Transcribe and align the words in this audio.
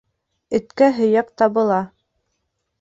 Эткә 0.59 0.87
һөйәк 1.01 1.31
табыла. 1.43 1.81